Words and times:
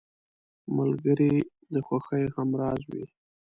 ملګری 0.77 1.33
د 1.73 1.75
خوښیو 1.87 2.33
همراز 2.37 2.81
وي 2.91 3.05